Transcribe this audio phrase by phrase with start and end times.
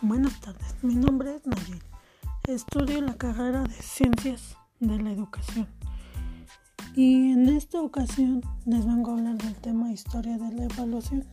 [0.00, 1.82] Buenas tardes, mi nombre es Nayel.
[2.48, 5.68] Estudio la carrera de Ciencias de la Educación.
[6.94, 11.26] Y en esta ocasión les vengo a hablar del tema Historia de la Evaluación.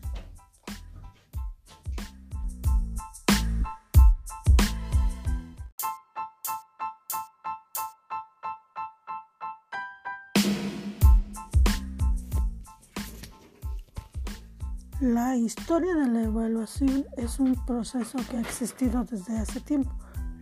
[15.01, 19.91] La historia de la evaluación es un proceso que ha existido desde hace tiempo.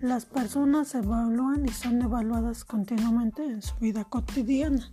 [0.02, 4.92] Las personas evalúan y son evaluadas continuamente en su vida cotidiana.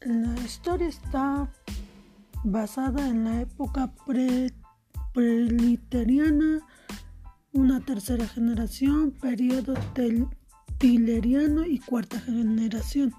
[0.00, 1.48] La historia está
[2.42, 3.92] basada en la época
[5.14, 6.66] preliteriana,
[7.52, 9.74] una tercera generación, periodo
[10.78, 13.14] tileriano y cuarta generación.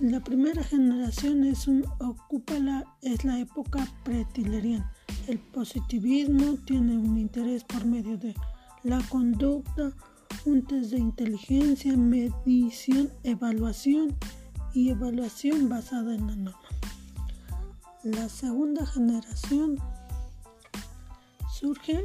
[0.00, 4.90] La primera generación es un, ocupa la, es la época pretileriana.
[5.26, 8.34] El positivismo tiene un interés por medio de
[8.82, 9.92] la conducta,
[10.46, 14.16] un test de inteligencia, medición, evaluación
[14.72, 16.68] y evaluación basada en la norma.
[18.02, 19.76] La segunda generación
[21.52, 22.00] surge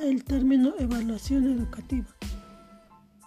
[0.00, 2.15] el término evaluación educativa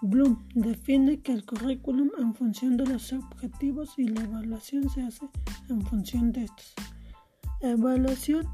[0.02, 5.28] Bloom define que el currículum en función de los objetivos y la evaluación se hace
[5.68, 6.74] en función de estos.
[7.62, 8.48] Evaluación.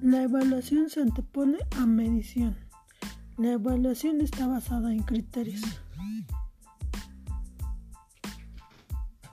[0.00, 2.56] La evaluación se antepone a medición.
[3.36, 5.62] La evaluación está basada en criterios.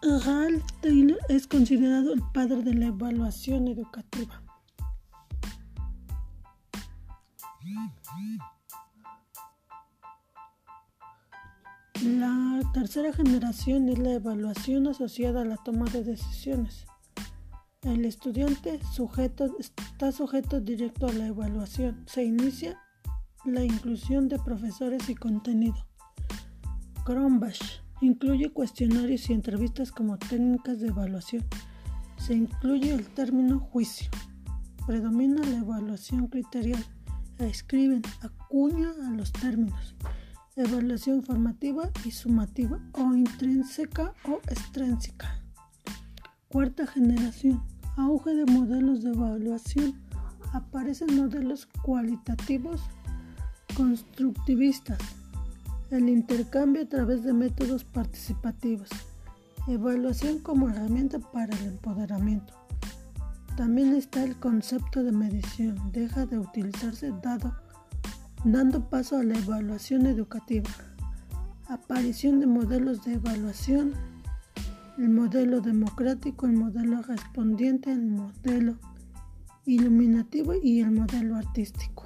[0.01, 4.41] Ralph Taylor es considerado el padre de la evaluación educativa.
[12.03, 16.85] La tercera generación es la evaluación asociada a la toma de decisiones.
[17.81, 22.05] El estudiante sujeto, está sujeto directo a la evaluación.
[22.05, 22.79] Se inicia
[23.43, 25.75] la inclusión de profesores y contenido.
[27.03, 27.59] Cronbach
[27.99, 31.43] incluye cuestionarios y entrevistas como técnicas de evaluación.
[32.17, 34.09] Se incluye el término juicio.
[34.87, 36.81] Predomina la evaluación criterial.
[37.39, 39.95] Escriben, acuña a los términos
[40.55, 45.41] evaluación formativa y sumativa o intrínseca o extrínseca.
[46.49, 47.61] Cuarta generación,
[47.95, 49.93] auge de modelos de evaluación.
[50.53, 52.81] Aparecen modelos cualitativos
[53.75, 54.97] constructivistas.
[55.91, 58.89] El intercambio a través de métodos participativos.
[59.67, 62.53] Evaluación como herramienta para el empoderamiento.
[63.55, 65.91] También está el concepto de medición.
[65.91, 67.53] Deja de utilizarse dado
[68.43, 70.69] dando paso a la evaluación educativa.
[71.67, 73.93] Aparición de modelos de evaluación,
[74.97, 78.77] el modelo democrático, el modelo respondiente, el modelo
[79.65, 82.05] iluminativo y el modelo artístico.